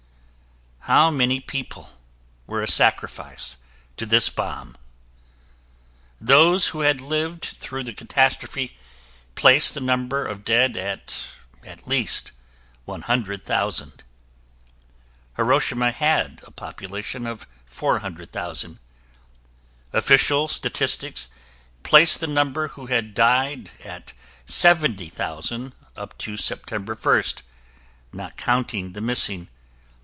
[0.85, 1.91] How many people
[2.47, 3.57] were a sacrifice
[3.97, 4.75] to this bomb?
[6.19, 8.75] Those who had lived through the catastrophe
[9.35, 11.15] placed the number of dead at
[11.63, 12.31] at least
[12.85, 14.03] 100,000.
[15.37, 18.79] Hiroshima had a population of 400,000.
[19.93, 21.27] Official statistics
[21.83, 24.13] place the number who had died at
[24.47, 27.43] 70,000 up to September 1st,
[28.13, 29.47] not counting the missing